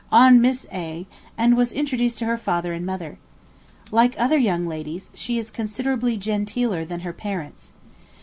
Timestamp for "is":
5.37-5.51